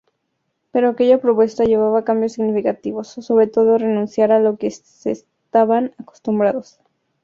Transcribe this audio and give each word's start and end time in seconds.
Pero 0.71 0.89
aquella 0.89 1.21
propuesta 1.21 1.63
llevaba 1.63 2.03
cambios 2.03 2.31
significativos, 2.31 3.09
sobre 3.09 3.45
todo 3.45 3.77
renunciar 3.77 4.31
a 4.31 4.39
lo 4.39 4.57
que 4.57 4.65
estaban 4.65 5.93
acostumbrados. 5.99 6.79